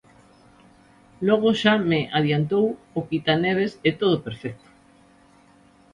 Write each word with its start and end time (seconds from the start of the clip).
Logo 1.27 1.49
xa 1.61 1.73
me 1.89 1.99
adiantou 2.17 2.65
o 2.97 2.99
quitaneves 3.09 3.71
e 3.87 3.89
todo 4.01 4.17
perfecto. 4.25 4.69